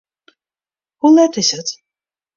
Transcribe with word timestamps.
Hoe 1.01 1.13
let 1.13 1.35
is 1.41 1.53
it? 1.53 1.69